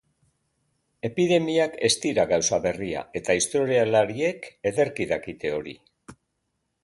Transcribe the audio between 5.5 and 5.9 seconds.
hori.